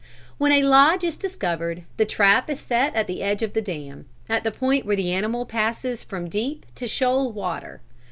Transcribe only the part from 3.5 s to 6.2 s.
the dam, at the point where the animal passes